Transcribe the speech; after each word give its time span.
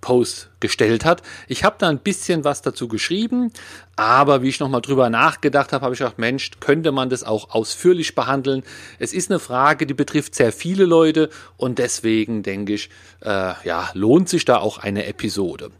Post 0.00 0.50
gestellt 0.60 1.04
hat. 1.04 1.22
Ich 1.48 1.64
habe 1.64 1.76
da 1.78 1.88
ein 1.88 1.98
bisschen 1.98 2.44
was 2.44 2.62
dazu 2.62 2.88
geschrieben, 2.88 3.52
aber 3.96 4.42
wie 4.42 4.48
ich 4.48 4.60
nochmal 4.60 4.80
drüber 4.80 5.10
nachgedacht 5.10 5.72
habe, 5.72 5.84
habe 5.84 5.94
ich 5.94 5.98
gedacht, 5.98 6.18
Mensch, 6.18 6.50
könnte 6.60 6.92
man 6.92 7.10
das 7.10 7.24
auch 7.24 7.50
ausführlich 7.50 8.14
behandeln. 8.14 8.62
Es 8.98 9.12
ist 9.12 9.30
eine 9.30 9.38
Frage, 9.38 9.86
die 9.86 9.94
betrifft 9.94 10.34
sehr 10.34 10.52
viele 10.52 10.84
Leute 10.84 11.30
und 11.56 11.78
deswegen 11.78 12.42
denke 12.42 12.74
ich, 12.74 12.90
äh, 13.20 13.52
ja, 13.64 13.90
lohnt 13.94 14.28
sich 14.28 14.44
da 14.44 14.58
auch 14.58 14.78
eine 14.78 15.06
Episode. 15.06 15.70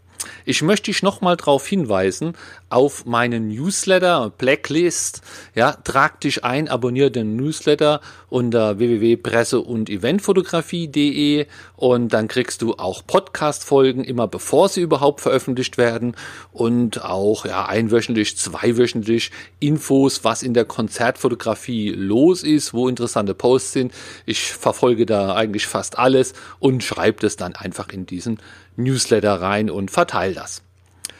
Ich 0.44 0.62
möchte 0.62 0.90
dich 0.90 1.02
nochmal 1.02 1.36
darauf 1.36 1.66
hinweisen, 1.66 2.34
auf 2.68 3.06
meinen 3.06 3.48
Newsletter, 3.48 4.30
Blacklist. 4.36 5.22
Ja, 5.54 5.72
trag 5.72 6.20
dich 6.20 6.44
ein, 6.44 6.68
abonniere 6.68 7.10
den 7.10 7.36
Newsletter 7.36 8.00
unter 8.30 8.78
www.presse- 8.78 9.58
und 9.58 9.90
eventfotografie.de 9.90 11.46
und 11.76 12.12
dann 12.12 12.28
kriegst 12.28 12.62
du 12.62 12.74
auch 12.74 13.06
Podcast-Folgen 13.06 14.04
immer 14.04 14.28
bevor 14.28 14.68
sie 14.68 14.80
überhaupt 14.80 15.20
veröffentlicht 15.20 15.76
werden 15.76 16.14
und 16.52 17.04
auch 17.04 17.44
ja, 17.44 17.66
einwöchentlich, 17.66 18.36
zweiwöchentlich 18.36 19.30
Infos, 19.58 20.24
was 20.24 20.42
in 20.42 20.54
der 20.54 20.64
Konzertfotografie 20.64 21.90
los 21.90 22.42
ist, 22.42 22.72
wo 22.72 22.88
interessante 22.88 23.34
Posts 23.34 23.72
sind. 23.72 23.92
Ich 24.26 24.52
verfolge 24.52 25.04
da 25.04 25.34
eigentlich 25.34 25.66
fast 25.66 25.98
alles 25.98 26.32
und 26.60 26.82
schreibe 26.82 27.20
das 27.20 27.36
dann 27.36 27.54
einfach 27.54 27.90
in 27.90 28.06
diesen 28.06 28.38
Newsletter 28.76 29.40
rein 29.40 29.68
und 29.70 29.90
verteile 29.90 30.34
das. 30.34 30.62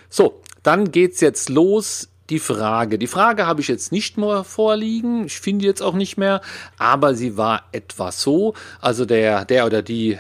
So, 0.09 0.41
dann 0.63 0.91
geht's 0.91 1.21
jetzt 1.21 1.49
los. 1.49 2.10
Die 2.31 2.39
Frage. 2.39 2.97
Die 2.97 3.09
Frage 3.09 3.47
habe 3.47 3.61
ich 3.61 3.69
jetzt 3.69 3.91
nicht 3.91 4.17
mehr 4.17 4.45
vorliegen. 4.45 5.27
Ich 5.27 5.41
finde 5.41 5.67
jetzt 5.67 5.83
auch 5.83 5.95
nicht 5.95 6.17
mehr. 6.17 6.41
Aber 6.79 7.15
sie 7.15 7.37
war 7.37 7.65
etwas 7.73 8.23
so. 8.23 8.55
Also 8.81 9.05
der, 9.05 9.45
der 9.45 9.67
oder 9.67 9.83
die, 9.83 10.17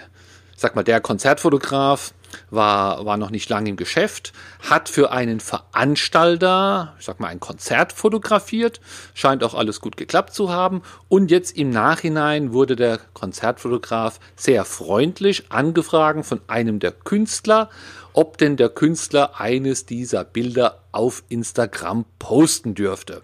sag 0.56 0.75
mal, 0.75 0.83
der 0.83 1.00
Konzertfotograf 1.00 2.12
war, 2.50 3.04
war 3.06 3.16
noch 3.16 3.30
nicht 3.30 3.48
lange 3.48 3.70
im 3.70 3.76
Geschäft, 3.76 4.32
hat 4.68 4.88
für 4.88 5.12
einen 5.12 5.40
Veranstalter, 5.40 6.94
ich 6.98 7.06
sag 7.06 7.20
mal, 7.20 7.28
ein 7.28 7.40
Konzert 7.40 7.92
fotografiert, 7.92 8.80
scheint 9.14 9.44
auch 9.44 9.54
alles 9.54 9.80
gut 9.80 9.96
geklappt 9.96 10.34
zu 10.34 10.50
haben. 10.50 10.82
Und 11.08 11.30
jetzt 11.30 11.56
im 11.56 11.70
Nachhinein 11.70 12.52
wurde 12.52 12.76
der 12.76 12.98
Konzertfotograf 13.14 14.20
sehr 14.36 14.64
freundlich 14.64 15.50
angefragt 15.50 16.26
von 16.26 16.40
einem 16.46 16.78
der 16.78 16.92
Künstler, 16.92 17.70
ob 18.12 18.38
denn 18.38 18.56
der 18.56 18.68
Künstler 18.68 19.40
eines 19.40 19.86
dieser 19.86 20.24
Bilder 20.24 20.80
auf 20.92 21.22
Instagram 21.28 22.04
posten 22.18 22.74
dürfte. 22.74 23.22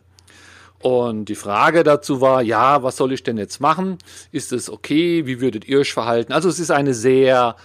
Und 0.79 1.25
die 1.27 1.35
Frage 1.35 1.83
dazu 1.83 2.21
war, 2.21 2.43
ja, 2.43 2.83
was 2.83 2.97
soll 2.97 3.13
ich 3.13 3.23
denn 3.23 3.39
jetzt 3.39 3.61
machen? 3.61 3.99
Ist 4.31 4.53
es 4.53 4.71
okay? 4.71 5.27
Wie 5.27 5.41
würdet 5.41 5.67
ihr 5.67 5.81
euch 5.81 5.93
verhalten? 5.93 6.33
Also 6.33 6.49
es 6.49 6.59
ist 6.59 6.71
eine 6.71 6.95
sehr 6.95 7.57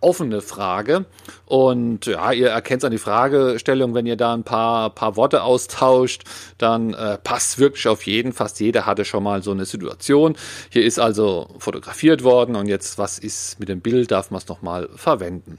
offene 0.00 0.40
Frage. 0.40 1.06
Und 1.46 2.06
ja, 2.06 2.32
ihr 2.32 2.48
erkennt 2.48 2.82
es 2.82 2.84
an 2.84 2.92
die 2.92 2.98
Fragestellung, 2.98 3.94
wenn 3.94 4.06
ihr 4.06 4.16
da 4.16 4.34
ein 4.34 4.44
paar, 4.44 4.90
paar 4.90 5.16
Worte 5.16 5.42
austauscht, 5.42 6.24
dann 6.58 6.94
äh, 6.94 7.18
passt 7.18 7.58
wirklich 7.58 7.88
auf 7.88 8.06
jeden. 8.06 8.32
Fast 8.32 8.60
jeder 8.60 8.86
hatte 8.86 9.04
schon 9.04 9.22
mal 9.22 9.42
so 9.42 9.50
eine 9.50 9.64
Situation. 9.64 10.36
Hier 10.70 10.84
ist 10.84 10.98
also 10.98 11.48
fotografiert 11.58 12.24
worden 12.24 12.56
und 12.56 12.66
jetzt, 12.66 12.98
was 12.98 13.18
ist 13.18 13.58
mit 13.58 13.68
dem 13.68 13.80
Bild? 13.80 14.10
Darf 14.10 14.30
man 14.30 14.38
es 14.38 14.48
nochmal 14.48 14.88
verwenden? 14.94 15.58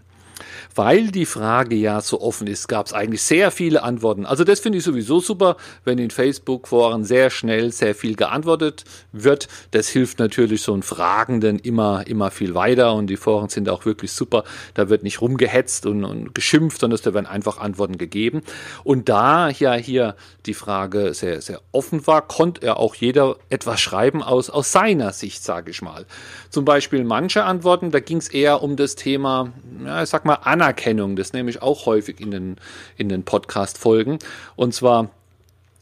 Weil 0.75 1.11
die 1.11 1.25
Frage 1.25 1.75
ja 1.75 2.01
so 2.01 2.21
offen 2.21 2.47
ist, 2.47 2.67
gab 2.67 2.87
es 2.87 2.93
eigentlich 2.93 3.21
sehr 3.21 3.51
viele 3.51 3.83
Antworten. 3.83 4.25
Also 4.25 4.43
das 4.43 4.59
finde 4.59 4.79
ich 4.79 4.83
sowieso 4.83 5.19
super, 5.19 5.57
wenn 5.83 5.97
in 5.97 6.11
Facebook-Foren 6.11 7.03
sehr 7.03 7.29
schnell 7.29 7.71
sehr 7.71 7.95
viel 7.95 8.15
geantwortet 8.15 8.83
wird. 9.11 9.47
Das 9.71 9.87
hilft 9.87 10.19
natürlich 10.19 10.61
so 10.61 10.73
einen 10.73 10.83
Fragenden 10.83 11.59
immer, 11.59 12.05
immer 12.07 12.31
viel 12.31 12.55
weiter 12.55 12.93
und 12.93 13.07
die 13.07 13.17
Foren 13.17 13.49
sind 13.49 13.69
auch 13.69 13.85
wirklich 13.85 14.11
super. 14.11 14.43
Da 14.73 14.89
wird 14.89 15.03
nicht 15.03 15.21
rumgehetzt 15.21 15.85
und, 15.85 16.03
und 16.03 16.33
geschimpft, 16.33 16.79
sondern 16.79 16.99
es 16.99 17.05
werden 17.05 17.25
einfach 17.25 17.57
Antworten 17.57 17.97
gegeben. 17.97 18.41
Und 18.83 19.09
da 19.09 19.49
ja 19.49 19.73
hier 19.73 20.15
die 20.45 20.53
Frage 20.53 21.13
sehr, 21.13 21.41
sehr 21.41 21.61
offen 21.71 22.07
war, 22.07 22.27
konnte 22.27 22.65
er 22.65 22.77
auch 22.77 22.95
jeder 22.95 23.35
etwas 23.49 23.79
schreiben 23.79 24.23
aus, 24.23 24.49
aus 24.49 24.71
seiner 24.71 25.13
Sicht, 25.13 25.43
sage 25.43 25.71
ich 25.71 25.81
mal. 25.81 26.05
Zum 26.49 26.65
Beispiel 26.65 27.03
manche 27.03 27.43
Antworten, 27.43 27.91
da 27.91 27.99
ging 27.99 28.17
es 28.17 28.29
eher 28.29 28.63
um 28.63 28.75
das 28.75 28.95
Thema, 28.95 29.51
ja, 29.85 30.03
ich 30.03 30.09
sag 30.09 30.25
mal, 30.25 30.39
Anerkennung. 30.47 31.15
Das 31.15 31.33
nehme 31.33 31.49
ich 31.49 31.61
auch 31.61 31.85
häufig 31.85 32.19
in 32.19 32.31
den, 32.31 32.55
in 32.97 33.09
den 33.09 33.23
Podcast-Folgen. 33.23 34.19
Und 34.55 34.73
zwar, 34.73 35.09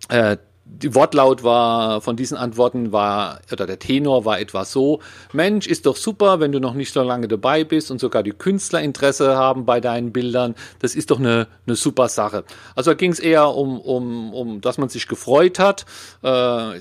äh, 0.09 0.37
die 0.67 0.95
Wortlaut 0.95 1.43
war 1.43 2.01
von 2.01 2.15
diesen 2.15 2.37
Antworten 2.37 2.91
war, 2.91 3.39
oder 3.51 3.67
der 3.67 3.77
Tenor 3.77 4.25
war 4.25 4.39
etwa 4.39 4.65
so, 4.65 4.99
Mensch, 5.31 5.67
ist 5.67 5.85
doch 5.85 5.95
super, 5.95 6.39
wenn 6.39 6.51
du 6.51 6.59
noch 6.59 6.73
nicht 6.73 6.91
so 6.91 7.03
lange 7.03 7.27
dabei 7.27 7.63
bist 7.63 7.91
und 7.91 7.99
sogar 7.99 8.23
die 8.23 8.31
Künstler 8.31 8.81
Interesse 8.81 9.37
haben 9.37 9.65
bei 9.65 9.79
deinen 9.79 10.11
Bildern. 10.11 10.55
Das 10.79 10.95
ist 10.95 11.11
doch 11.11 11.19
eine, 11.19 11.47
eine 11.67 11.75
super 11.75 12.09
Sache. 12.09 12.43
Also 12.75 12.91
da 12.91 12.95
ging 12.95 13.11
es 13.11 13.19
eher 13.19 13.49
um, 13.49 13.79
um, 13.79 14.33
um, 14.33 14.61
dass 14.61 14.79
man 14.79 14.89
sich 14.89 15.07
gefreut 15.07 15.59
hat, 15.59 15.85
äh, 16.23 16.79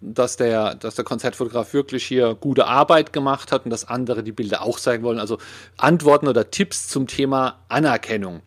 dass, 0.00 0.36
der, 0.38 0.74
dass 0.76 0.94
der 0.94 1.04
Konzertfotograf 1.04 1.74
wirklich 1.74 2.04
hier 2.04 2.34
gute 2.34 2.66
Arbeit 2.66 3.12
gemacht 3.12 3.52
hat 3.52 3.66
und 3.66 3.70
dass 3.70 3.86
andere 3.86 4.22
die 4.22 4.32
Bilder 4.32 4.62
auch 4.62 4.80
zeigen 4.80 5.04
wollen. 5.04 5.18
Also 5.18 5.36
Antworten 5.76 6.28
oder 6.28 6.50
Tipps 6.50 6.88
zum 6.88 7.06
Thema 7.06 7.58
Anerkennung. 7.68 8.40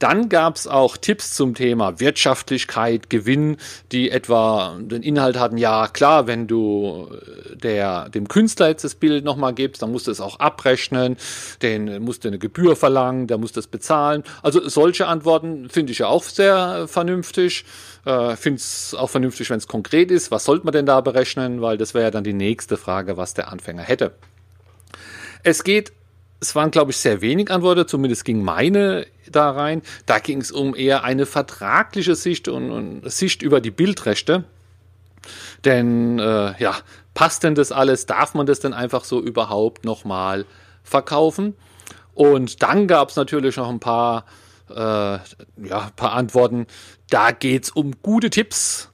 Dann 0.00 0.30
gab 0.30 0.56
es 0.56 0.66
auch 0.66 0.96
Tipps 0.96 1.34
zum 1.34 1.54
Thema 1.54 2.00
Wirtschaftlichkeit, 2.00 3.10
Gewinn, 3.10 3.58
die 3.92 4.10
etwa 4.10 4.78
den 4.80 5.02
Inhalt 5.02 5.38
hatten, 5.38 5.58
ja 5.58 5.88
klar, 5.88 6.26
wenn 6.26 6.46
du 6.46 7.08
äh, 7.12 7.56
der, 7.56 8.08
dem 8.08 8.26
Künstler 8.26 8.68
jetzt 8.68 8.82
das 8.82 8.94
Bild 8.94 9.24
nochmal 9.24 9.52
gibst, 9.52 9.82
dann 9.82 9.92
musst 9.92 10.06
du 10.06 10.10
es 10.10 10.22
auch 10.22 10.40
abrechnen, 10.40 11.18
den 11.60 12.02
musst 12.02 12.24
du 12.24 12.28
eine 12.28 12.38
Gebühr 12.38 12.76
verlangen, 12.76 13.26
der 13.26 13.36
muss 13.36 13.52
das 13.52 13.66
bezahlen. 13.66 14.24
Also 14.42 14.66
solche 14.66 15.06
Antworten 15.06 15.68
finde 15.68 15.92
ich 15.92 15.98
ja 15.98 16.06
auch 16.06 16.24
sehr 16.24 16.88
vernünftig. 16.88 17.66
Äh, 18.06 18.36
finde 18.36 18.56
es 18.56 18.94
auch 18.94 19.10
vernünftig, 19.10 19.50
wenn 19.50 19.58
es 19.58 19.68
konkret 19.68 20.10
ist. 20.10 20.30
Was 20.30 20.44
sollte 20.44 20.64
man 20.64 20.72
denn 20.72 20.86
da 20.86 21.02
berechnen? 21.02 21.60
Weil 21.60 21.76
das 21.76 21.92
wäre 21.92 22.04
ja 22.04 22.10
dann 22.10 22.24
die 22.24 22.32
nächste 22.32 22.78
Frage, 22.78 23.18
was 23.18 23.34
der 23.34 23.52
Anfänger 23.52 23.82
hätte. 23.82 24.14
Es 25.42 25.62
geht 25.62 25.92
es 26.40 26.54
waren, 26.54 26.70
glaube 26.70 26.90
ich, 26.90 26.96
sehr 26.96 27.20
wenig 27.20 27.50
Antworten, 27.50 27.86
zumindest 27.86 28.24
ging 28.24 28.42
meine 28.42 29.06
da 29.30 29.50
rein. 29.50 29.82
Da 30.06 30.18
ging 30.18 30.40
es 30.40 30.50
um 30.50 30.74
eher 30.74 31.04
eine 31.04 31.26
vertragliche 31.26 32.14
Sicht 32.14 32.48
und, 32.48 32.70
und 32.70 33.10
Sicht 33.10 33.42
über 33.42 33.60
die 33.60 33.70
Bildrechte. 33.70 34.44
Denn 35.64 36.18
äh, 36.18 36.60
ja, 36.60 36.76
passt 37.14 37.42
denn 37.42 37.54
das 37.54 37.72
alles? 37.72 38.06
Darf 38.06 38.34
man 38.34 38.46
das 38.46 38.60
denn 38.60 38.72
einfach 38.72 39.04
so 39.04 39.20
überhaupt 39.20 39.84
nochmal 39.84 40.46
verkaufen? 40.82 41.54
Und 42.14 42.62
dann 42.62 42.86
gab 42.86 43.10
es 43.10 43.16
natürlich 43.16 43.56
noch 43.56 43.68
ein 43.68 43.80
paar, 43.80 44.24
äh, 44.70 44.74
ja, 44.74 45.90
paar 45.96 46.12
Antworten. 46.12 46.66
Da 47.10 47.32
geht 47.32 47.64
es 47.64 47.70
um 47.70 47.92
gute 48.02 48.30
Tipps 48.30 48.89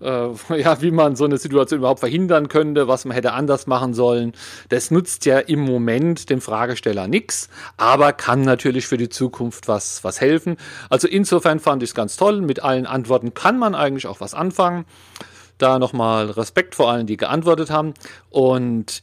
äh, 0.00 0.28
ja, 0.56 0.80
wie 0.82 0.90
man 0.90 1.16
so 1.16 1.24
eine 1.24 1.38
Situation 1.38 1.80
überhaupt 1.80 2.00
verhindern 2.00 2.48
könnte, 2.48 2.88
was 2.88 3.04
man 3.04 3.14
hätte 3.14 3.32
anders 3.32 3.66
machen 3.66 3.94
sollen. 3.94 4.32
Das 4.68 4.90
nutzt 4.90 5.26
ja 5.26 5.38
im 5.38 5.60
Moment 5.60 6.30
dem 6.30 6.40
Fragesteller 6.40 7.08
nichts, 7.08 7.48
aber 7.76 8.12
kann 8.12 8.42
natürlich 8.42 8.86
für 8.86 8.96
die 8.96 9.08
Zukunft 9.08 9.68
was, 9.68 10.04
was 10.04 10.20
helfen. 10.20 10.56
Also 10.90 11.08
insofern 11.08 11.60
fand 11.60 11.82
ich 11.82 11.90
es 11.90 11.94
ganz 11.94 12.16
toll. 12.16 12.40
Mit 12.40 12.62
allen 12.62 12.86
Antworten 12.86 13.34
kann 13.34 13.58
man 13.58 13.74
eigentlich 13.74 14.06
auch 14.06 14.20
was 14.20 14.34
anfangen. 14.34 14.84
Da 15.58 15.78
nochmal 15.78 16.30
Respekt 16.30 16.76
vor 16.76 16.90
allen, 16.90 17.06
die 17.06 17.16
geantwortet 17.16 17.70
haben. 17.70 17.94
Und 18.30 19.02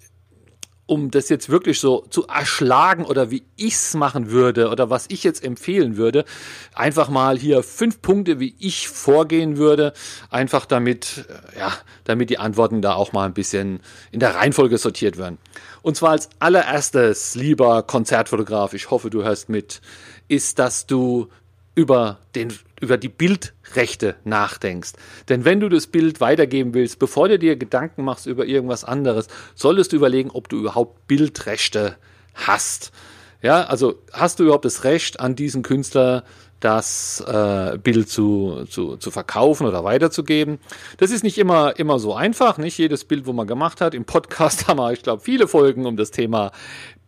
um 0.87 1.09
das 1.09 1.29
jetzt 1.29 1.49
wirklich 1.49 1.79
so 1.79 2.05
zu 2.09 2.27
erschlagen 2.27 3.05
oder 3.05 3.31
wie 3.31 3.43
ich 3.55 3.73
es 3.73 3.95
machen 3.95 4.29
würde 4.29 4.69
oder 4.69 4.89
was 4.89 5.05
ich 5.09 5.23
jetzt 5.23 5.43
empfehlen 5.43 5.97
würde, 5.97 6.25
einfach 6.73 7.09
mal 7.09 7.37
hier 7.37 7.63
fünf 7.63 8.01
Punkte, 8.01 8.39
wie 8.39 8.55
ich 8.59 8.87
vorgehen 8.87 9.57
würde, 9.57 9.93
einfach 10.29 10.65
damit, 10.65 11.25
äh, 11.29 11.59
ja, 11.59 11.73
damit 12.03 12.29
die 12.29 12.37
Antworten 12.37 12.81
da 12.81 12.93
auch 12.93 13.13
mal 13.13 13.25
ein 13.25 13.33
bisschen 13.33 13.79
in 14.11 14.19
der 14.19 14.35
Reihenfolge 14.35 14.77
sortiert 14.77 15.17
werden. 15.17 15.39
Und 15.81 15.97
zwar 15.97 16.11
als 16.11 16.29
allererstes, 16.39 17.35
lieber 17.35 17.83
Konzertfotograf, 17.83 18.73
ich 18.73 18.91
hoffe, 18.91 19.09
du 19.09 19.23
hörst 19.23 19.49
mit, 19.49 19.81
ist, 20.27 20.59
dass 20.59 20.85
du 20.85 21.29
über, 21.73 22.19
den, 22.35 22.53
über 22.81 22.97
die 22.97 23.09
Bildrechte 23.09 24.15
nachdenkst. 24.23 24.93
Denn 25.29 25.45
wenn 25.45 25.59
du 25.59 25.69
das 25.69 25.87
Bild 25.87 26.19
weitergeben 26.21 26.73
willst, 26.73 26.99
bevor 26.99 27.29
du 27.29 27.39
dir 27.39 27.55
Gedanken 27.55 28.03
machst 28.03 28.25
über 28.25 28.45
irgendwas 28.45 28.83
anderes, 28.83 29.27
solltest 29.55 29.93
du 29.93 29.97
überlegen, 29.97 30.31
ob 30.31 30.49
du 30.49 30.57
überhaupt 30.57 31.07
Bildrechte 31.07 31.97
hast. 32.33 32.91
Ja, 33.41 33.63
also 33.63 34.01
hast 34.11 34.39
du 34.39 34.43
überhaupt 34.43 34.65
das 34.65 34.83
Recht, 34.83 35.19
an 35.19 35.35
diesen 35.35 35.61
Künstler 35.61 36.23
das 36.59 37.23
äh, 37.27 37.77
Bild 37.77 38.09
zu, 38.09 38.65
zu, 38.69 38.97
zu 38.97 39.11
verkaufen 39.11 39.67
oder 39.67 39.83
weiterzugeben. 39.83 40.57
Das 40.97 41.11
ist 41.11 41.23
nicht 41.23 41.37
immer, 41.37 41.77
immer 41.77 41.99
so 41.99 42.15
einfach, 42.15 42.57
nicht 42.57 42.77
jedes 42.77 43.03
Bild, 43.03 43.27
wo 43.27 43.33
man 43.33 43.45
gemacht 43.45 43.81
hat. 43.81 43.93
Im 43.93 44.05
Podcast 44.05 44.67
haben 44.67 44.79
wir, 44.79 44.91
ich 44.91 45.03
glaube, 45.03 45.21
viele 45.21 45.47
Folgen 45.47 45.85
um 45.85 45.95
das 45.95 46.11
Thema 46.11 46.51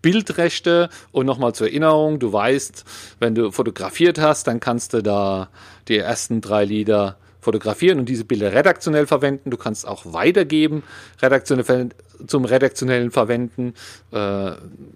Bildrechte. 0.02 0.90
Und 1.12 1.26
nochmal 1.26 1.54
zur 1.54 1.68
Erinnerung, 1.68 2.20
du 2.20 2.32
weißt, 2.32 2.86
wenn 3.20 3.36
du 3.36 3.52
fotografiert 3.52 4.20
hast, 4.20 4.48
dann 4.48 4.60
kannst 4.60 4.94
du 4.94 5.02
da 5.02 5.50
die 5.88 5.98
ersten 5.98 6.42
drei 6.42 6.66
Lieder 6.66 7.18
fotografieren 7.40 8.00
und 8.00 8.10
diese 8.10 8.26
Bilder 8.26 8.52
redaktionell 8.52 9.08
verwenden. 9.08 9.52
Du 9.52 9.58
kannst 9.58 9.88
auch 9.88 10.04
weitergeben, 10.12 10.84
redaktionell, 11.22 11.90
zum 12.26 12.44
redaktionellen 12.44 13.10
Verwenden. 13.10 13.74
Äh, 14.12 14.52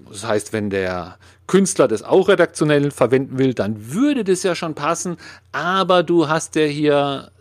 das 0.10 0.28
heißt, 0.28 0.52
wenn 0.52 0.70
der 0.70 1.18
Künstler 1.48 1.88
das 1.88 2.04
auch 2.04 2.28
redaktionell 2.28 2.92
verwenden 2.92 3.38
will, 3.38 3.54
dann 3.54 3.94
würde 3.94 4.26
das 4.26 4.44
ja 4.44 4.56
schon 4.56 4.76
passen. 4.76 5.16
Aber 5.54 6.04
du 6.04 6.28
hast 6.28 6.56
ja 6.56 6.64
hier 6.64 7.32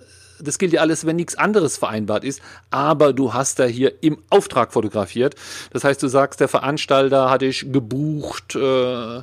das 0.42 0.58
gilt 0.58 0.72
ja 0.72 0.80
alles, 0.80 1.06
wenn 1.06 1.16
nichts 1.16 1.36
anderes 1.36 1.78
vereinbart 1.78 2.24
ist, 2.24 2.40
aber 2.70 3.12
du 3.12 3.34
hast 3.34 3.58
da 3.58 3.64
hier 3.64 4.02
im 4.02 4.18
Auftrag 4.30 4.72
fotografiert. 4.72 5.34
Das 5.72 5.84
heißt, 5.84 6.02
du 6.02 6.08
sagst, 6.08 6.40
der 6.40 6.48
Veranstalter 6.48 7.30
hatte 7.30 7.46
ich 7.46 7.72
gebucht, 7.72 8.54
äh, 8.54 9.22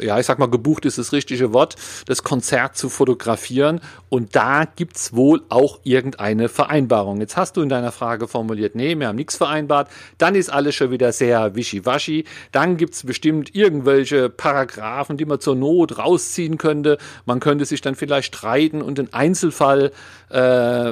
ja, 0.00 0.18
ich 0.18 0.26
sag 0.26 0.38
mal, 0.38 0.50
gebucht 0.50 0.84
ist 0.84 0.98
das 0.98 1.12
richtige 1.12 1.52
Wort, 1.52 1.76
das 2.06 2.22
Konzert 2.22 2.76
zu 2.76 2.88
fotografieren. 2.88 3.80
Und 4.08 4.36
da 4.36 4.64
gibt's 4.64 5.14
wohl 5.14 5.42
auch 5.48 5.80
irgendeine 5.84 6.48
Vereinbarung. 6.48 7.20
Jetzt 7.20 7.36
hast 7.36 7.56
du 7.56 7.62
in 7.62 7.68
deiner 7.68 7.92
Frage 7.92 8.28
formuliert, 8.28 8.74
nee, 8.74 8.98
wir 8.98 9.08
haben 9.08 9.16
nichts 9.16 9.36
vereinbart, 9.36 9.88
dann 10.18 10.34
ist 10.34 10.50
alles 10.50 10.74
schon 10.74 10.90
wieder 10.90 11.12
sehr 11.12 11.54
wischiwaschi, 11.54 12.24
dann 12.52 12.76
gibt's 12.76 13.04
bestimmt 13.04 13.54
irgendwelche 13.54 14.28
Paragraphen, 14.28 15.16
die 15.16 15.24
man 15.24 15.40
zur 15.40 15.56
Not 15.56 15.98
rausziehen 15.98 16.58
könnte, 16.58 16.98
man 17.26 17.40
könnte 17.40 17.64
sich 17.64 17.80
dann 17.80 17.94
vielleicht 17.94 18.34
streiten 18.34 18.82
und 18.82 18.98
den 18.98 19.12
Einzelfall 19.12 19.92
äh, 20.30 20.38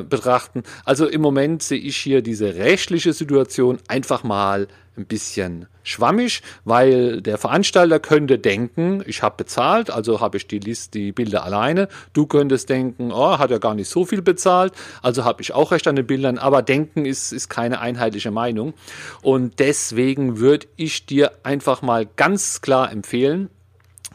betrachten. 0.08 0.62
Also 0.84 1.06
im 1.06 1.20
Moment 1.20 1.62
sehe 1.62 1.78
ich 1.78 1.96
hier 1.96 2.22
diese 2.22 2.54
rechtliche 2.54 3.12
Situation 3.12 3.78
einfach 3.88 4.24
mal 4.24 4.68
ein 4.96 5.06
bisschen 5.06 5.66
schwammig, 5.82 6.42
weil 6.64 7.22
der 7.22 7.38
Veranstalter 7.38 8.00
könnte 8.00 8.38
denken, 8.38 9.02
ich 9.06 9.22
habe 9.22 9.36
bezahlt, 9.38 9.90
also 9.90 10.20
habe 10.20 10.36
ich 10.36 10.46
die 10.46 10.58
Liste, 10.58 10.98
die 10.98 11.12
Bilder 11.12 11.44
alleine. 11.44 11.88
Du 12.12 12.26
könntest 12.26 12.68
denken, 12.68 13.10
oh, 13.12 13.38
hat 13.38 13.50
er 13.50 13.58
gar 13.58 13.74
nicht 13.74 13.88
so 13.88 14.04
viel 14.04 14.22
bezahlt, 14.22 14.72
also 15.02 15.24
habe 15.24 15.42
ich 15.42 15.52
auch 15.52 15.72
recht 15.72 15.88
an 15.88 15.96
den 15.96 16.06
Bildern. 16.06 16.38
Aber 16.38 16.62
denken 16.62 17.06
ist, 17.06 17.32
ist 17.32 17.48
keine 17.48 17.80
einheitliche 17.80 18.30
Meinung. 18.30 18.74
Und 19.22 19.58
deswegen 19.58 20.38
würde 20.38 20.66
ich 20.76 21.06
dir 21.06 21.32
einfach 21.42 21.82
mal 21.82 22.06
ganz 22.16 22.60
klar 22.60 22.92
empfehlen, 22.92 23.48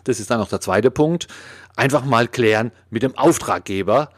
das 0.03 0.19
ist 0.19 0.30
dann 0.30 0.39
noch 0.39 0.50
der 0.50 0.62
zweite 0.62 0.91
Punkt, 0.91 1.27
einfach 1.75 2.06
mal 2.06 2.27
klären 2.27 2.71
mit 2.89 3.01
dem 3.01 3.18
Auftraggeber, 3.18 4.09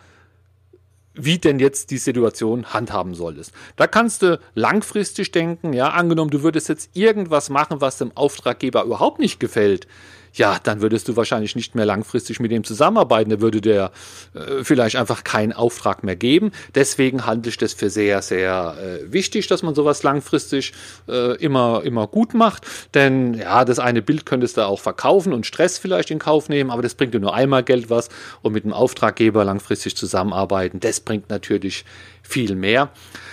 wie 1.18 1.38
denn 1.38 1.60
jetzt 1.60 1.92
die 1.92 1.98
Situation 1.98 2.74
handhaben 2.74 3.16
solltest. 3.16 3.52
Da 3.76 3.88
kannst 3.88 4.22
du 4.22 4.40
langfristig 4.56 5.32
denken, 5.32 5.74
ja, 5.74 5.90
angenommen, 5.90 6.32
du 6.32 6.44
würdest 6.44 6.70
jetzt 6.70 6.96
irgendwas 6.96 7.50
machen, 7.50 7.82
was 7.82 7.98
dem 7.98 8.16
Auftraggeber 8.16 8.84
überhaupt 8.84 9.20
nicht 9.20 9.40
gefällt, 9.40 9.88
ja, 10.34 10.58
dann 10.64 10.82
würdest 10.82 11.08
du 11.08 11.16
wahrscheinlich 11.16 11.56
nicht 11.56 11.76
mehr 11.76 11.86
langfristig 11.86 12.40
mit 12.40 12.52
dem 12.52 12.64
zusammenarbeiten. 12.64 13.30
Da 13.30 13.42
würde 13.42 13.62
der 13.62 13.92
äh, 14.34 14.64
vielleicht 14.64 14.96
einfach 14.96 15.24
keinen 15.24 15.54
Auftrag 15.54 16.04
mehr 16.04 16.16
geben. 16.16 16.52
Deswegen 16.76 17.26
halte 17.26 17.50
ich 17.50 17.58
das 17.58 17.74
für 17.74 17.90
sehr, 17.90 18.22
sehr 18.22 18.76
äh, 18.80 19.12
wichtig, 19.12 19.48
dass 19.48 19.64
man 19.64 19.76
sowas 19.76 20.04
langfristig 20.04 20.74
äh, 21.08 21.36
immer, 21.38 21.82
immer 21.84 22.08
gut 22.08 22.34
macht. 22.34 22.66
Denn 22.94 23.34
ja, 23.34 23.66
das 23.66 23.80
eine 23.80 24.02
Bild 24.02 24.26
könntest 24.26 24.58
du 24.58 24.66
auch 24.66 24.80
verkaufen 24.80 25.34
und 25.34 25.46
Stress 25.46 25.78
vielleicht 25.78 26.12
in 26.12 26.20
Kauf 26.20 26.50
nehmen, 26.50 26.70
aber 26.72 26.82
das 26.82 26.96
bringt 26.96 27.14
dir 27.14 27.20
nur 27.20 27.34
einmal 27.34 27.64
Geld 27.64 27.90
was 27.90 28.10
und 28.42 28.54
mit 28.54 28.64
dem 28.64 28.74
Auftraggeber 28.74 29.44
langfristig 29.44 29.96
zusammenarbeiten, 29.96 30.80
das 30.80 31.00
bringt 31.00 31.30
natürlich 31.30 31.86
viel 32.28 32.56
mehr. 32.56 32.90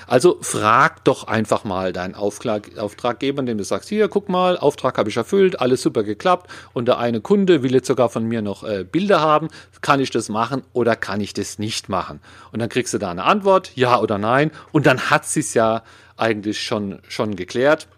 Also 0.06 0.38
frag 0.40 1.04
doch 1.04 1.24
einfach 1.24 1.64
mal 1.64 1.92
deinen 1.92 2.14
Auftrag, 2.14 2.78
Auftraggeber, 2.78 3.40
indem 3.40 3.58
du 3.58 3.64
sagst, 3.64 3.88
hier, 3.88 4.08
guck 4.08 4.28
mal, 4.28 4.56
Auftrag 4.58 4.98
habe 4.98 5.08
ich 5.08 5.16
erfüllt, 5.16 5.60
alles 5.60 5.82
super 5.82 6.02
geklappt 6.02 6.50
und 6.72 6.86
der 6.86 6.98
eine 6.98 7.20
Kunde 7.20 7.62
will 7.62 7.72
jetzt 7.72 7.86
sogar 7.86 8.10
von 8.10 8.24
mir 8.24 8.42
noch 8.42 8.64
äh, 8.64 8.84
Bilder 8.84 9.20
haben, 9.20 9.48
kann 9.80 10.00
ich 10.00 10.10
das 10.10 10.28
machen 10.28 10.62
oder 10.72 10.94
kann 10.96 11.20
ich 11.20 11.32
das 11.32 11.58
nicht 11.58 11.88
machen? 11.88 12.20
Und 12.52 12.60
dann 12.60 12.68
kriegst 12.68 12.92
du 12.94 12.98
da 12.98 13.10
eine 13.10 13.24
Antwort, 13.24 13.72
ja 13.74 13.98
oder 13.98 14.18
nein 14.18 14.50
und 14.72 14.86
dann 14.86 15.10
hat 15.10 15.26
sie 15.26 15.40
es 15.40 15.54
ja 15.54 15.82
eigentlich 16.16 16.62
schon, 16.62 17.00
schon 17.08 17.34
geklärt 17.34 17.88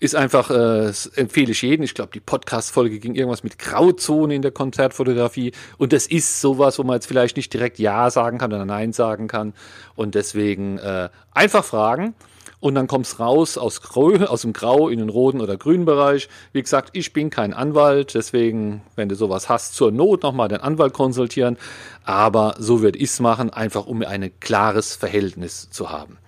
ist 0.00 0.16
einfach, 0.16 0.50
äh, 0.50 0.92
empfehle 1.14 1.52
ich 1.52 1.62
jedem. 1.62 1.84
Ich 1.84 1.94
glaube, 1.94 2.10
die 2.12 2.20
Podcast-Folge 2.20 2.98
ging 2.98 3.14
irgendwas 3.14 3.44
mit 3.44 3.58
Grauzone 3.58 4.34
in 4.34 4.42
der 4.42 4.50
Konzertfotografie. 4.50 5.52
Und 5.76 5.92
das 5.92 6.06
ist 6.06 6.40
sowas, 6.40 6.78
wo 6.78 6.82
man 6.82 6.94
jetzt 6.94 7.06
vielleicht 7.06 7.36
nicht 7.36 7.52
direkt 7.52 7.78
Ja 7.78 8.10
sagen 8.10 8.38
kann 8.38 8.52
oder 8.52 8.64
Nein 8.64 8.94
sagen 8.94 9.28
kann. 9.28 9.52
Und 9.94 10.14
deswegen 10.14 10.78
äh, 10.78 11.10
einfach 11.32 11.64
fragen. 11.64 12.14
Und 12.60 12.74
dann 12.74 12.86
kommt's 12.86 13.18
raus 13.20 13.56
aus, 13.56 13.80
Grau, 13.80 14.12
aus 14.16 14.42
dem 14.42 14.52
Grau 14.52 14.88
in 14.88 14.98
den 14.98 15.08
roten 15.08 15.40
oder 15.40 15.56
grünen 15.56 15.84
Bereich. 15.86 16.28
Wie 16.52 16.62
gesagt, 16.62 16.90
ich 16.92 17.12
bin 17.12 17.30
kein 17.30 17.54
Anwalt, 17.54 18.14
deswegen, 18.14 18.82
wenn 18.96 19.08
du 19.08 19.14
sowas 19.14 19.48
hast, 19.48 19.74
zur 19.74 19.92
Not 19.92 20.22
nochmal 20.22 20.48
den 20.48 20.60
Anwalt 20.60 20.92
konsultieren. 20.92 21.56
Aber 22.04 22.54
so 22.58 22.82
würde 22.82 22.98
ich's 22.98 23.20
machen, 23.20 23.50
einfach 23.50 23.86
um 23.86 24.02
ein 24.02 24.30
klares 24.40 24.94
Verhältnis 24.94 25.70
zu 25.70 25.90
haben. 25.90 26.18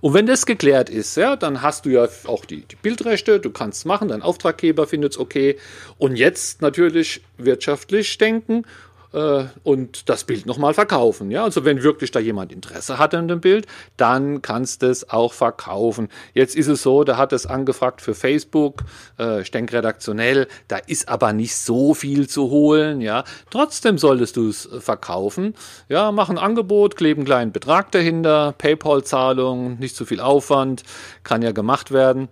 Und 0.00 0.14
wenn 0.14 0.26
das 0.26 0.46
geklärt 0.46 0.90
ist, 0.90 1.16
ja, 1.16 1.36
dann 1.36 1.62
hast 1.62 1.86
du 1.86 1.90
ja 1.90 2.08
auch 2.26 2.44
die, 2.44 2.62
die 2.62 2.76
Bildrechte, 2.76 3.40
du 3.40 3.50
kannst 3.50 3.78
es 3.78 3.84
machen, 3.84 4.08
dein 4.08 4.22
Auftraggeber 4.22 4.86
findet 4.86 5.12
es 5.12 5.18
okay. 5.18 5.56
Und 5.98 6.16
jetzt 6.16 6.62
natürlich 6.62 7.22
wirtschaftlich 7.38 8.18
denken 8.18 8.64
äh, 9.14 9.44
und 9.62 10.08
das 10.08 10.24
Bild 10.24 10.46
nochmal 10.46 10.74
verkaufen. 10.74 11.30
Ja, 11.30 11.44
also 11.44 11.64
wenn 11.64 11.82
wirklich 11.82 12.10
da 12.10 12.20
jemand 12.20 12.52
Interesse 12.52 12.98
hat 12.98 13.14
an 13.14 13.28
dem 13.28 13.40
Bild, 13.40 13.66
dann 13.96 14.42
kannst 14.42 14.82
du 14.82 14.90
es 14.90 15.08
auch 15.08 15.32
verkaufen. 15.32 16.08
Jetzt 16.34 16.56
ist 16.56 16.66
es 16.66 16.82
so, 16.82 17.04
da 17.04 17.16
hat 17.16 17.32
es 17.32 17.46
angefragt 17.46 18.02
für 18.02 18.14
Facebook, 18.14 18.82
äh, 19.18 19.40
ich 19.42 19.50
denke 19.50 19.74
redaktionell, 19.74 20.48
da 20.68 20.76
ist 20.76 21.08
aber 21.08 21.32
nicht 21.32 21.56
so 21.56 21.94
viel 21.94 22.28
zu 22.28 22.50
holen. 22.50 23.00
Ja, 23.00 23.24
trotzdem 23.50 23.98
solltest 23.98 24.36
du 24.36 24.48
es 24.48 24.68
verkaufen. 24.78 25.54
Ja, 25.88 26.12
mach 26.12 26.28
ein 26.28 26.38
Angebot, 26.38 26.96
kleben 26.96 27.20
einen 27.20 27.26
kleinen 27.26 27.52
Betrag 27.52 27.92
dahinter, 27.92 28.54
PayPal-Zahlung, 28.58 29.78
nicht 29.78 29.96
zu 29.96 30.04
viel 30.04 30.20
Aufwand, 30.20 30.82
kann 31.22 31.42
ja 31.42 31.52
gemacht 31.52 31.92
werden. 31.92 32.28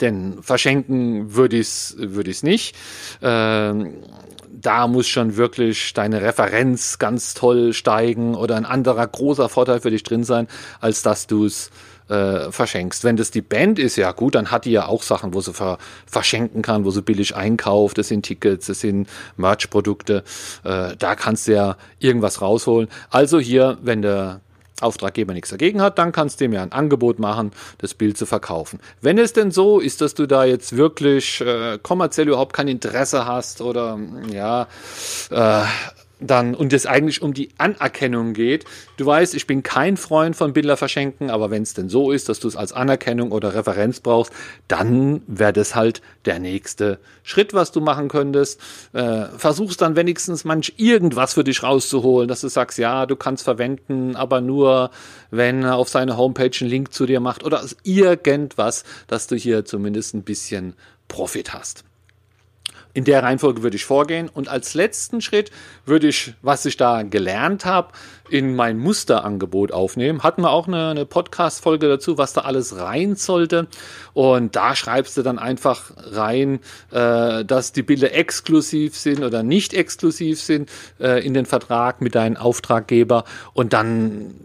Denn 0.00 0.42
verschenken 0.42 1.34
würde 1.34 1.56
ich 1.56 1.68
es 1.68 1.96
würde 1.98 2.30
ich's 2.30 2.42
nicht. 2.42 2.74
Ähm, 3.22 3.94
da 4.50 4.88
muss 4.88 5.06
schon 5.06 5.36
wirklich 5.36 5.92
deine 5.94 6.22
Referenz 6.22 6.98
ganz 6.98 7.34
toll 7.34 7.72
steigen 7.72 8.34
oder 8.34 8.56
ein 8.56 8.64
anderer 8.64 9.06
großer 9.06 9.48
Vorteil 9.48 9.80
für 9.80 9.90
dich 9.90 10.02
drin 10.02 10.24
sein, 10.24 10.48
als 10.80 11.02
dass 11.02 11.26
du 11.26 11.44
es 11.44 11.70
äh, 12.08 12.50
verschenkst. 12.50 13.04
Wenn 13.04 13.16
das 13.16 13.30
die 13.30 13.42
Band 13.42 13.78
ist, 13.78 13.96
ja 13.96 14.12
gut, 14.12 14.34
dann 14.34 14.50
hat 14.50 14.64
die 14.64 14.72
ja 14.72 14.86
auch 14.86 15.02
Sachen, 15.02 15.34
wo 15.34 15.40
sie 15.40 15.52
ver 15.52 15.78
verschenken 16.06 16.62
kann, 16.62 16.84
wo 16.84 16.90
sie 16.90 17.02
billig 17.02 17.36
einkauft. 17.36 17.98
Das 17.98 18.08
sind 18.08 18.24
Tickets, 18.24 18.66
das 18.66 18.80
sind 18.80 19.08
Merch-Produkte. 19.36 20.24
Äh, 20.64 20.96
da 20.98 21.14
kannst 21.14 21.48
du 21.48 21.52
ja 21.52 21.76
irgendwas 21.98 22.40
rausholen. 22.40 22.88
Also 23.10 23.38
hier, 23.38 23.78
wenn 23.82 24.02
der 24.02 24.40
Auftraggeber 24.80 25.32
nichts 25.32 25.50
dagegen 25.50 25.80
hat, 25.80 25.98
dann 25.98 26.12
kannst 26.12 26.40
du 26.40 26.44
ihm 26.44 26.52
ja 26.52 26.62
ein 26.62 26.72
Angebot 26.72 27.18
machen, 27.18 27.52
das 27.78 27.94
Bild 27.94 28.18
zu 28.18 28.26
verkaufen. 28.26 28.80
Wenn 29.00 29.18
es 29.18 29.32
denn 29.32 29.50
so 29.50 29.80
ist, 29.80 30.00
dass 30.00 30.14
du 30.14 30.26
da 30.26 30.44
jetzt 30.44 30.76
wirklich 30.76 31.40
äh, 31.40 31.78
kommerziell 31.82 32.28
überhaupt 32.28 32.52
kein 32.52 32.68
Interesse 32.68 33.26
hast 33.26 33.60
oder 33.60 33.98
ja, 34.32 34.68
äh, 35.30 35.64
dann 36.18 36.54
und 36.54 36.72
es 36.72 36.86
eigentlich 36.86 37.20
um 37.20 37.34
die 37.34 37.50
Anerkennung 37.58 38.32
geht. 38.32 38.64
Du 38.96 39.04
weißt, 39.04 39.34
ich 39.34 39.46
bin 39.46 39.62
kein 39.62 39.96
Freund 39.96 40.34
von 40.34 40.52
Bilder 40.52 40.76
verschenken, 40.76 41.30
aber 41.30 41.50
wenn 41.50 41.62
es 41.62 41.74
denn 41.74 41.88
so 41.88 42.10
ist, 42.10 42.28
dass 42.28 42.40
du 42.40 42.48
es 42.48 42.56
als 42.56 42.72
Anerkennung 42.72 43.32
oder 43.32 43.54
Referenz 43.54 44.00
brauchst, 44.00 44.32
dann 44.68 45.22
wäre 45.26 45.52
das 45.52 45.74
halt 45.74 46.00
der 46.24 46.38
nächste 46.38 46.98
Schritt, 47.22 47.52
was 47.52 47.70
du 47.72 47.80
machen 47.80 48.08
könntest. 48.08 48.60
Äh, 48.92 49.26
versuchst 49.36 49.82
dann 49.82 49.96
wenigstens 49.96 50.44
manch 50.44 50.74
irgendwas 50.78 51.34
für 51.34 51.44
dich 51.44 51.62
rauszuholen, 51.62 52.28
dass 52.28 52.40
du 52.40 52.48
sagst, 52.48 52.78
ja, 52.78 53.06
du 53.06 53.16
kannst 53.16 53.44
verwenden, 53.44 54.16
aber 54.16 54.40
nur, 54.40 54.90
wenn 55.30 55.62
er 55.62 55.76
auf 55.76 55.88
seine 55.88 56.16
Homepage 56.16 56.50
einen 56.60 56.70
Link 56.70 56.94
zu 56.94 57.06
dir 57.06 57.20
macht 57.20 57.44
oder 57.44 57.62
irgendwas, 57.82 58.84
dass 59.06 59.26
du 59.26 59.36
hier 59.36 59.64
zumindest 59.64 60.14
ein 60.14 60.22
bisschen 60.22 60.74
Profit 61.08 61.52
hast. 61.52 61.85
In 62.96 63.04
der 63.04 63.22
Reihenfolge 63.22 63.62
würde 63.62 63.76
ich 63.76 63.84
vorgehen 63.84 64.30
und 64.32 64.48
als 64.48 64.72
letzten 64.72 65.20
Schritt 65.20 65.50
würde 65.84 66.08
ich, 66.08 66.32
was 66.40 66.64
ich 66.64 66.78
da 66.78 67.02
gelernt 67.02 67.66
habe, 67.66 67.92
in 68.30 68.56
mein 68.56 68.78
Musterangebot 68.78 69.70
aufnehmen. 69.70 70.22
Hatten 70.22 70.40
wir 70.40 70.50
auch 70.50 70.66
eine, 70.66 70.88
eine 70.88 71.04
Podcast-Folge 71.04 71.88
dazu, 71.88 72.16
was 72.16 72.32
da 72.32 72.40
alles 72.40 72.78
rein 72.78 73.14
sollte. 73.14 73.66
Und 74.14 74.56
da 74.56 74.74
schreibst 74.74 75.18
du 75.18 75.22
dann 75.22 75.38
einfach 75.38 75.90
rein, 76.10 76.60
äh, 76.90 77.44
dass 77.44 77.72
die 77.72 77.82
Bilder 77.82 78.14
exklusiv 78.14 78.96
sind 78.96 79.22
oder 79.22 79.42
nicht 79.42 79.74
exklusiv 79.74 80.40
sind 80.40 80.70
äh, 80.98 81.22
in 81.22 81.34
den 81.34 81.44
Vertrag 81.44 82.00
mit 82.00 82.14
deinem 82.14 82.38
Auftraggeber. 82.38 83.24
Und 83.52 83.74
dann 83.74 84.36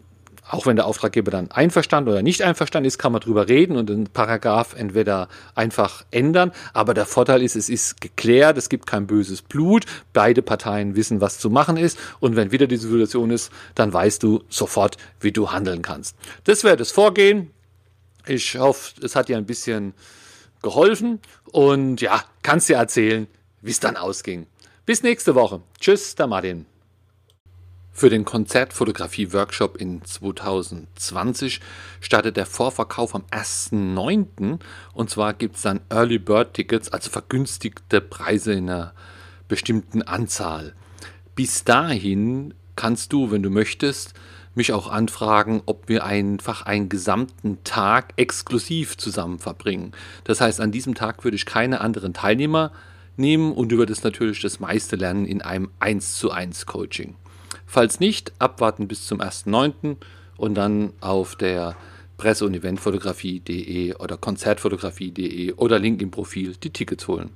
auch 0.51 0.65
wenn 0.65 0.75
der 0.75 0.85
Auftraggeber 0.85 1.31
dann 1.31 1.49
einverstanden 1.49 2.11
oder 2.11 2.21
nicht 2.21 2.41
einverstanden 2.41 2.87
ist, 2.87 2.97
kann 2.97 3.13
man 3.13 3.21
drüber 3.21 3.47
reden 3.47 3.77
und 3.77 3.89
den 3.89 4.07
Paragraph 4.07 4.75
entweder 4.75 5.29
einfach 5.55 6.03
ändern. 6.11 6.51
Aber 6.73 6.93
der 6.93 7.05
Vorteil 7.05 7.41
ist, 7.41 7.55
es 7.55 7.69
ist 7.69 8.01
geklärt, 8.01 8.57
es 8.57 8.67
gibt 8.67 8.85
kein 8.85 9.07
böses 9.07 9.41
Blut, 9.41 9.85
beide 10.11 10.41
Parteien 10.41 10.95
wissen, 10.95 11.21
was 11.21 11.39
zu 11.39 11.49
machen 11.49 11.77
ist. 11.77 11.97
Und 12.19 12.35
wenn 12.35 12.51
wieder 12.51 12.67
die 12.67 12.75
Situation 12.77 13.31
ist, 13.31 13.49
dann 13.75 13.93
weißt 13.93 14.21
du 14.23 14.43
sofort, 14.49 14.97
wie 15.21 15.31
du 15.31 15.51
handeln 15.51 15.81
kannst. 15.81 16.17
Das 16.43 16.65
wäre 16.65 16.75
das 16.75 16.91
Vorgehen. 16.91 17.51
Ich 18.27 18.57
hoffe, 18.57 18.93
es 19.01 19.15
hat 19.15 19.29
dir 19.29 19.37
ein 19.37 19.45
bisschen 19.45 19.93
geholfen 20.61 21.19
und 21.45 22.01
ja, 22.01 22.23
kannst 22.43 22.67
dir 22.67 22.75
erzählen, 22.75 23.27
wie 23.61 23.71
es 23.71 23.79
dann 23.79 23.95
ausging. 23.95 24.47
Bis 24.85 25.01
nächste 25.01 25.33
Woche. 25.33 25.61
Tschüss, 25.79 26.15
der 26.15 26.27
Martin. 26.27 26.70
Für 27.93 28.09
den 28.09 28.25
Konzertfotografie-Workshop 28.25 29.77
in 29.77 30.03
2020 30.03 31.59
startet 31.99 32.37
der 32.37 32.45
Vorverkauf 32.45 33.13
am 33.13 33.23
1.9. 33.31 34.59
Und 34.93 35.09
zwar 35.09 35.33
gibt 35.33 35.57
es 35.57 35.63
dann 35.63 35.81
Early 35.89 36.17
Bird 36.17 36.53
Tickets, 36.53 36.89
also 36.89 37.11
vergünstigte 37.11 38.01
Preise 38.01 38.53
in 38.53 38.69
einer 38.69 38.93
bestimmten 39.47 40.01
Anzahl. 40.01 40.73
Bis 41.35 41.63
dahin 41.63 42.53
kannst 42.75 43.11
du, 43.13 43.29
wenn 43.29 43.43
du 43.43 43.49
möchtest, 43.49 44.13
mich 44.55 44.73
auch 44.73 44.89
anfragen, 44.89 45.61
ob 45.65 45.87
wir 45.87 46.05
einfach 46.05 46.65
einen 46.65 46.89
gesamten 46.89 47.63
Tag 47.63 48.13
exklusiv 48.15 48.97
zusammen 48.97 49.39
verbringen. 49.39 49.91
Das 50.23 50.41
heißt, 50.41 50.59
an 50.59 50.71
diesem 50.71 50.95
Tag 50.95 51.23
würde 51.23 51.35
ich 51.35 51.45
keine 51.45 51.81
anderen 51.81 52.13
Teilnehmer 52.13 52.71
nehmen 53.17 53.53
und 53.53 53.69
du 53.69 53.77
würdest 53.77 54.03
natürlich 54.03 54.41
das 54.41 54.59
meiste 54.59 54.95
lernen 54.95 55.25
in 55.25 55.41
einem 55.41 55.69
1 55.79 56.15
zu 56.15 56.31
1 56.31 56.65
Coaching. 56.65 57.15
Falls 57.73 58.01
nicht, 58.01 58.33
abwarten 58.37 58.89
bis 58.89 59.07
zum 59.07 59.21
1.9. 59.21 59.95
und 60.35 60.55
dann 60.55 60.91
auf 60.99 61.37
der 61.37 61.77
Presse- 62.17 62.45
und 62.45 62.53
Eventfotografie.de 62.53 63.95
oder 63.95 64.17
Konzertfotografie.de 64.17 65.53
oder 65.53 65.79
Link 65.79 66.01
im 66.01 66.11
Profil 66.11 66.57
die 66.61 66.71
Tickets 66.71 67.07
holen. 67.07 67.29